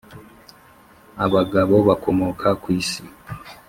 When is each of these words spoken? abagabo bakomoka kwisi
abagabo 1.25 1.75
bakomoka 1.87 2.47
kwisi 2.63 3.01